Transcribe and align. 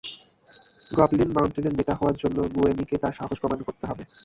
Goblin 0.91 1.29
মাউন্টেনের 1.33 1.77
নেতা 1.79 1.93
হওয়ার 1.95 2.15
জন্য 2.15 2.37
গুয়েনিকে 2.55 2.95
তার 2.97 3.17
সাহস 3.19 3.37
প্রমাণ 3.41 3.59
করতে 3.67 3.85
হবে। 3.87 4.03